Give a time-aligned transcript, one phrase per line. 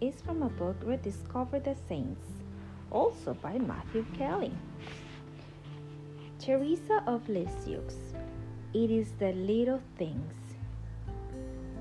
[0.00, 2.26] is from a book Rediscover the Saints,
[2.90, 4.52] also by Matthew Kelly.
[6.38, 7.88] Teresa of Lisieux.
[8.74, 10.34] It is the little things.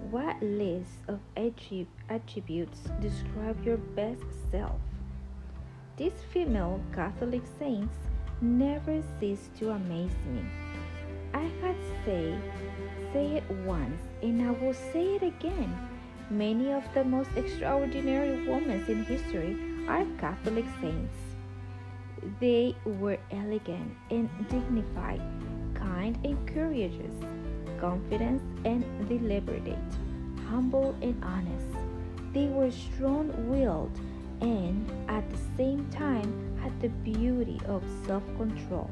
[0.09, 4.79] What list of attributes describe your best self?
[5.97, 7.97] These female Catholic saints
[8.41, 10.43] never cease to amaze me.
[11.33, 11.75] I had
[12.05, 12.35] say
[13.13, 15.90] say it once and I will say it again.
[16.31, 19.57] Many of the most extraordinary women in history
[19.89, 21.17] are Catholic saints.
[22.39, 25.19] They were elegant and dignified,
[25.75, 27.11] kind and courageous,
[27.81, 29.75] confident and deliberate,
[30.47, 31.67] humble and honest.
[32.31, 33.99] They were strong willed
[34.39, 36.31] and at the same time
[36.63, 38.89] had the beauty of self control.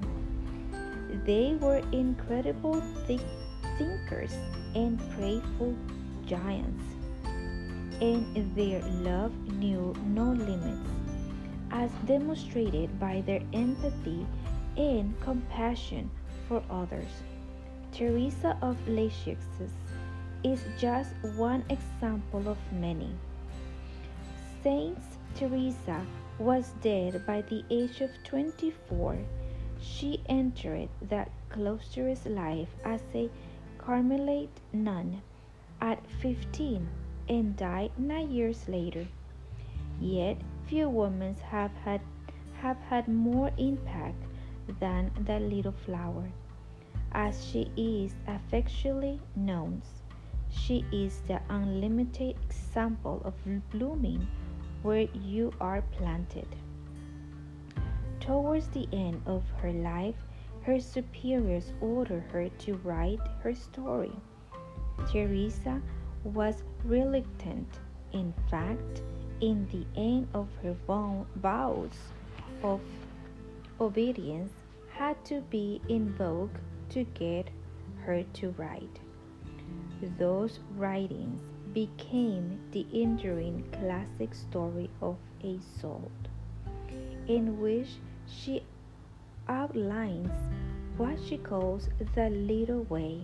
[1.25, 4.35] They were incredible thinkers
[4.75, 5.73] and prayerful
[6.25, 6.98] giants,
[8.01, 10.89] and their love knew no limits,
[11.71, 14.25] as demonstrated by their empathy
[14.77, 16.09] and compassion
[16.47, 17.23] for others.
[17.91, 19.37] Teresa of Lisieux
[20.43, 23.09] is just one example of many.
[24.63, 24.97] Saint
[25.35, 26.05] Teresa
[26.37, 29.17] was dead by the age of 24
[29.81, 33.29] she entered that cloister's life as a
[33.77, 35.21] Carmelite nun
[35.81, 36.87] at 15
[37.29, 39.07] and died nine years later.
[40.01, 42.01] Yet few women have had
[42.61, 44.21] have had more impact
[44.79, 46.29] than the little flower.
[47.11, 49.81] As she is affectionately known,
[50.49, 53.33] she is the unlimited example of
[53.71, 54.27] blooming
[54.81, 56.47] where you are planted.
[58.19, 60.15] Towards the end of her life,
[60.61, 64.11] her superiors ordered her to write her story.
[65.11, 65.81] Teresa
[66.23, 67.79] was reluctant.
[68.11, 69.03] In fact,
[69.41, 71.97] in the end of her vows
[72.63, 72.81] of
[73.79, 74.51] obedience
[74.91, 76.59] had to be invoked
[76.89, 77.49] to get
[78.05, 78.99] her to write.
[80.17, 81.41] Those writings
[81.73, 86.11] became the enduring classic story of a soul,
[87.27, 87.89] in which
[88.27, 88.63] she
[89.47, 90.31] outlines
[90.97, 93.21] what she calls the little way.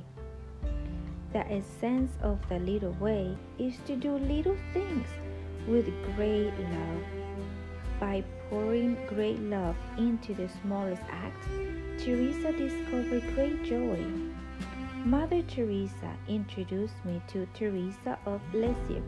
[1.36, 5.06] The essence of the little way is to do little things
[5.68, 5.86] with
[6.16, 7.04] great love.
[8.00, 11.44] By pouring great love into the smallest act,
[12.00, 14.02] Teresa discovered great joy.
[15.04, 19.04] Mother Teresa introduced me to Teresa of Lisieux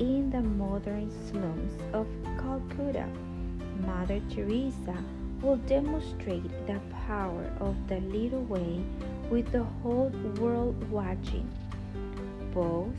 [0.00, 2.06] in the modern slums of
[2.36, 3.08] Calcutta.
[3.86, 5.02] Mother Teresa
[5.40, 8.84] will demonstrate the power of the little way
[9.32, 11.48] with the whole world watching.
[12.52, 12.92] Both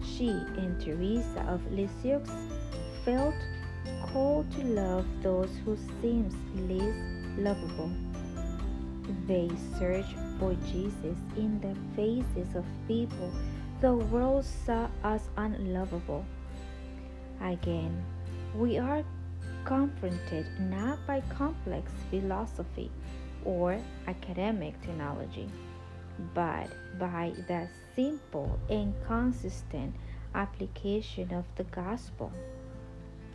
[0.00, 2.22] she and Teresa of Lisieux
[3.04, 3.34] felt
[4.06, 6.32] called to love those who seemed
[6.70, 7.02] least
[7.36, 7.90] lovable.
[9.26, 13.32] They searched for Jesus in the faces of people
[13.80, 16.24] the world saw as unlovable.
[17.40, 18.04] Again,
[18.54, 19.02] we are
[19.64, 22.92] confronted not by complex philosophy
[23.44, 25.48] or academic theology,
[26.34, 26.68] but
[26.98, 29.94] by the simple and consistent
[30.34, 32.32] application of the gospel.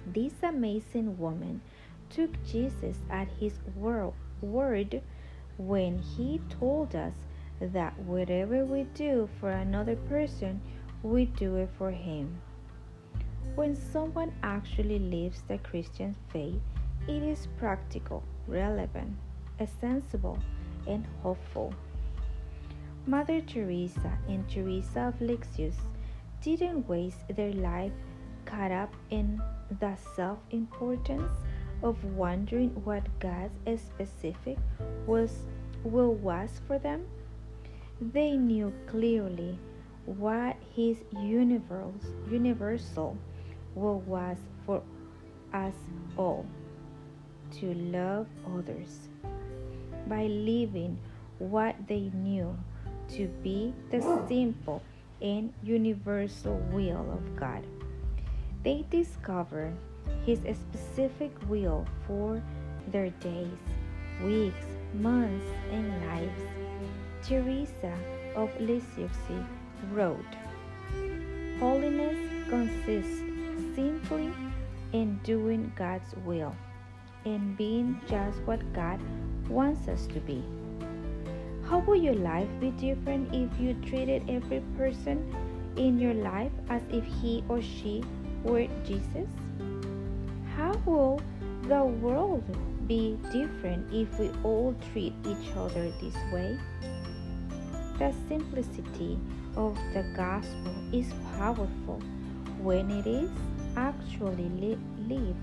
[0.06, 1.62] This amazing woman
[2.10, 5.02] took Jesus at his word
[5.58, 7.14] when he told us
[7.60, 10.62] that whatever we do for another person,
[11.04, 12.40] we do it for him.
[13.56, 16.62] When someone actually lives the Christian faith,
[17.08, 19.16] it is practical, relevant,
[19.82, 20.38] sensible,
[20.88, 21.74] and hopeful.
[23.08, 25.72] Mother Teresa and Teresa of Lisieux
[26.42, 27.94] didn't waste their life
[28.44, 29.42] caught up in
[29.80, 31.32] the self importance
[31.82, 34.58] of wondering what God's specific
[35.06, 35.32] was
[35.86, 37.06] will was for them.
[38.02, 39.58] They knew clearly
[40.06, 43.16] what his universe, universal
[43.74, 44.84] will was for
[45.54, 45.76] us
[46.18, 46.46] all
[47.60, 49.08] to love others
[50.08, 51.00] by living
[51.40, 52.58] what they knew
[53.10, 54.82] to be the simple
[55.22, 57.66] and universal will of God.
[58.64, 59.76] They discovered
[60.26, 62.42] His specific will for
[62.92, 63.58] their days,
[64.24, 66.42] weeks, months, and lives.
[67.24, 67.94] Teresa
[68.36, 69.10] of Lisieux
[69.92, 70.36] wrote,
[71.60, 72.18] Holiness
[72.50, 73.20] consists
[73.76, 74.32] simply
[74.94, 76.56] in doing God's will
[77.26, 79.00] and being just what God
[79.50, 80.44] wants us to be.
[81.70, 85.36] How would your life be different if you treated every person
[85.76, 88.06] in your life as if he or she
[88.42, 89.28] were Jesus?
[90.56, 91.20] How will
[91.68, 92.46] the world
[92.88, 96.58] be different if we all treat each other this way?
[98.00, 99.20] The simplicity
[99.58, 102.00] of the gospel is powerful
[102.62, 103.30] when it is
[103.76, 105.36] actually li- lived.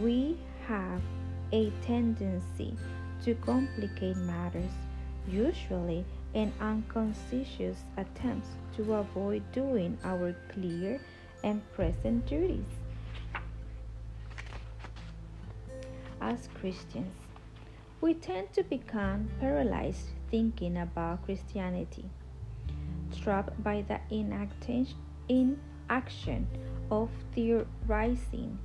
[0.00, 0.38] We
[0.68, 1.02] have
[1.52, 2.76] a tendency
[3.24, 4.72] to complicate matters,
[5.28, 6.04] usually
[6.34, 11.00] in unconscious attempts to avoid doing our clear
[11.44, 12.64] and present duties.
[16.20, 17.14] As Christians,
[18.00, 22.04] we tend to become paralyzed thinking about Christianity,
[23.22, 24.86] trapped by the inaction
[26.90, 28.58] of theorizing.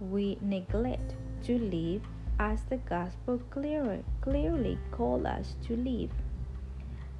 [0.00, 2.02] We neglect to live
[2.40, 6.10] as the gospel clearly, clearly calls us to live.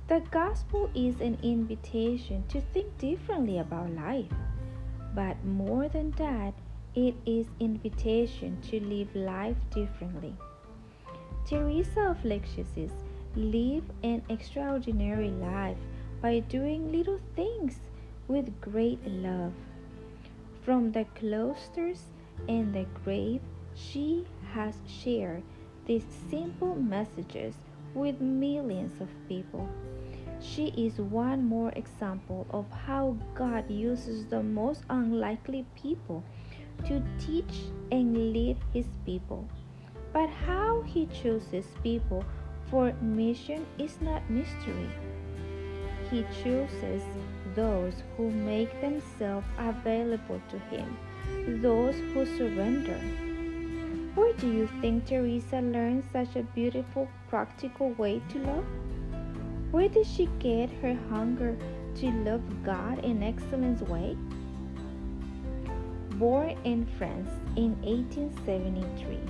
[0.09, 4.33] The gospel is an invitation to think differently about life,
[5.15, 6.55] but more than that,
[6.95, 10.35] it is invitation to live life differently.
[11.47, 12.89] Teresa of Lisieux
[13.37, 15.77] lived an extraordinary life
[16.23, 17.79] by doing little things
[18.27, 19.53] with great love.
[20.63, 22.05] From the cloisters
[22.49, 23.43] and the grave,
[23.75, 24.25] she
[24.55, 25.43] has shared
[25.87, 27.55] these simple messages
[27.95, 29.69] with millions of people.
[30.41, 36.25] She is one more example of how God uses the most unlikely people
[36.87, 39.47] to teach and lead His people.
[40.13, 42.25] But how He chooses people
[42.71, 44.89] for mission is not mystery.
[46.11, 47.03] He chooses
[47.55, 50.97] those who make themselves available to Him,
[51.63, 53.01] those who surrender.
[54.21, 58.67] Where do you think Teresa learned such a beautiful, practical way to love?
[59.71, 61.57] Where did she get her hunger
[61.95, 64.19] to love God in excellence way?
[66.19, 69.21] Born in France in 1873,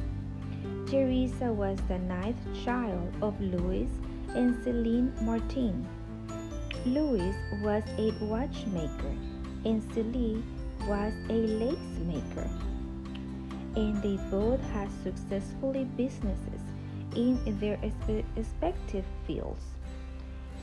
[0.90, 3.88] Teresa was the ninth child of Louis
[4.34, 5.86] and Celine Martin.
[6.84, 7.32] Louis
[7.62, 9.14] was a watchmaker
[9.64, 10.42] and Celine
[10.88, 12.50] was a lace maker.
[13.80, 16.60] And they both had successful businesses
[17.16, 17.78] in their
[18.36, 19.64] respective fields.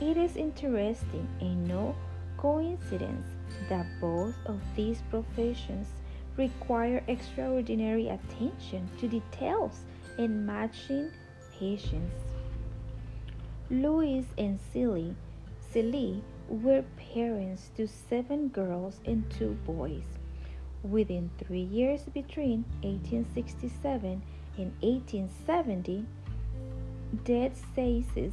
[0.00, 1.96] It is interesting and no
[2.36, 3.26] coincidence
[3.68, 5.88] that both of these professions
[6.36, 9.80] require extraordinary attention to details
[10.16, 11.10] and matching
[11.58, 12.14] patience.
[13.68, 15.16] Louis and Celie,
[15.72, 20.17] Celie were parents to seven girls and two boys.
[20.82, 24.22] Within three years between 1867
[24.56, 26.04] and 1870,
[27.24, 28.32] dead Saces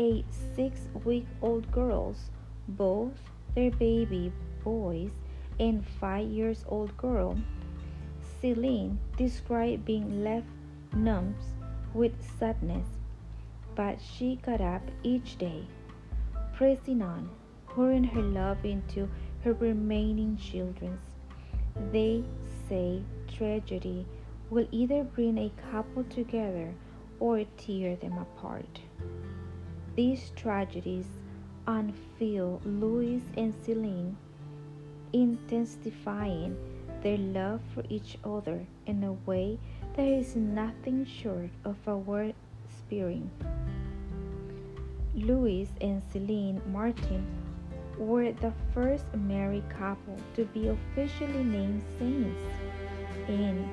[0.00, 0.24] eight
[0.56, 2.30] six week old girls,
[2.68, 3.12] both
[3.54, 4.32] their baby
[4.64, 5.10] boys
[5.58, 7.36] and five years old girl.
[8.40, 10.46] Celine described being left
[10.94, 11.34] numb
[11.92, 12.86] with sadness,
[13.74, 15.66] but she got up each day,
[16.54, 17.28] pressing on,
[17.66, 19.06] pouring her love into
[19.44, 20.98] her remaining children.
[21.92, 22.24] They
[22.68, 23.02] say
[23.32, 24.06] tragedy
[24.50, 26.74] will either bring a couple together
[27.18, 28.80] or tear them apart.
[29.96, 31.06] These tragedies
[31.66, 34.16] unfurl Louis and Celine,
[35.12, 36.56] intensifying
[37.02, 39.58] their love for each other in a way
[39.96, 42.34] that is nothing short of a worth
[42.68, 43.30] sparing.
[45.14, 47.26] Louis and Celine Martin
[48.00, 52.42] were the first married couple to be officially named saints,
[53.28, 53.68] and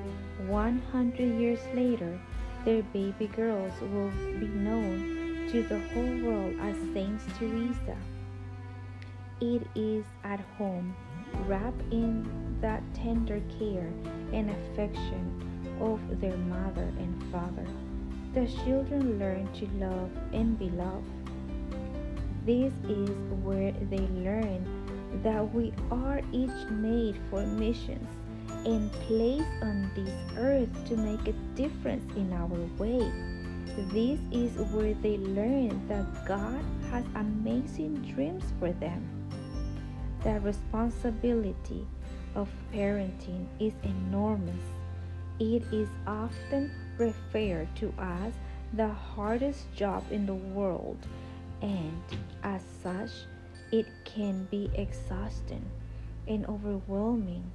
[0.48, 2.20] 100 years later,
[2.64, 7.96] their baby girls will be known to the whole world as Saint Teresa.
[9.40, 10.94] It is at home,
[11.46, 12.28] wrapped in
[12.60, 13.90] that tender care
[14.32, 17.66] and affection of their mother and father.
[18.34, 21.17] The children learn to love and be loved.
[22.44, 23.10] This is
[23.42, 24.66] where they learn
[25.22, 28.08] that we are each made for missions
[28.64, 33.10] and placed on this earth to make a difference in our way.
[33.92, 39.06] This is where they learn that God has amazing dreams for them.
[40.24, 41.86] The responsibility
[42.34, 44.64] of parenting is enormous.
[45.38, 48.32] It is often referred to as
[48.72, 50.98] the hardest job in the world,
[51.62, 52.02] and
[52.42, 53.10] as such,
[53.72, 55.64] it can be exhausting
[56.26, 57.50] and overwhelming,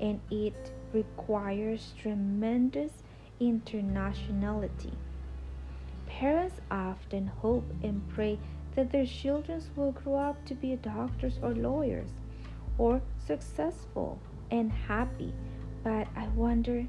[0.00, 3.02] and it requires tremendous
[3.40, 4.94] internationality.
[6.06, 8.38] Parents often hope and pray
[8.74, 12.10] that their children will grow up to be doctors or lawyers
[12.78, 14.18] or successful
[14.50, 15.32] and happy.
[15.82, 16.86] But I wonder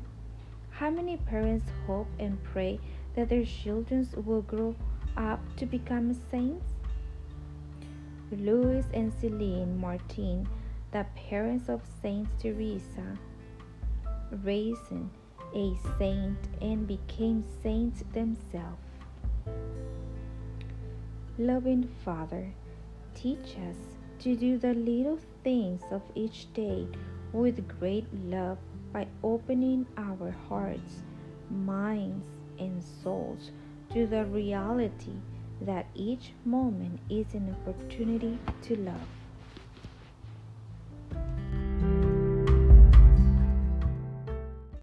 [0.70, 2.80] how many parents hope and pray
[3.16, 4.76] that their children will grow
[5.18, 6.66] up to become saints?
[8.32, 10.48] Louis and Celine Martin,
[10.92, 13.18] the parents of Saint Teresa,
[14.44, 14.92] raised
[15.56, 18.78] a saint and became saints themselves.
[21.38, 22.54] Loving Father,
[23.16, 23.78] teach us
[24.20, 26.86] to do the little things of each day
[27.32, 28.58] with great love
[28.92, 31.04] by opening our hearts,
[31.50, 32.28] minds,
[32.60, 33.52] and souls
[33.94, 35.14] to the reality
[35.62, 39.19] that each moment is an opportunity to love.